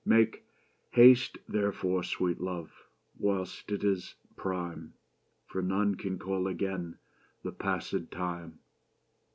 Make 0.03 0.43
haste, 0.93 1.37
therefore, 1.47 2.01
sweet 2.01 2.41
love, 2.41 2.71
whilst 3.19 3.71
it 3.71 3.83
is 3.83 4.15
prime; 4.35 4.95
For 5.45 5.61
none 5.61 5.93
can 5.93 6.17
call 6.17 6.47
again 6.47 6.97
the 7.43 7.51
passed 7.51 7.93
time. 8.09 8.57